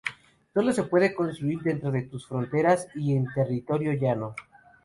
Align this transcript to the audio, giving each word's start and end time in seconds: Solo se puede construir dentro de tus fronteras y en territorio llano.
Solo 0.55 0.71
se 0.73 0.81
puede 0.85 1.13
construir 1.13 1.59
dentro 1.61 1.91
de 1.91 2.01
tus 2.01 2.25
fronteras 2.27 2.87
y 2.95 3.15
en 3.15 3.27
territorio 3.35 3.93
llano. 3.93 4.33